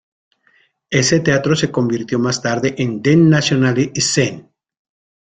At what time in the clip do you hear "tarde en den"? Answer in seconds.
2.41-3.29